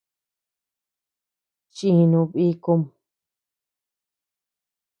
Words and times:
Chinu 1.75 2.21
bikum. 2.33 2.81